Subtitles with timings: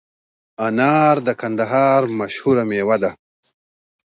[0.67, 3.11] انار د کندهار مشهوره مېوه ده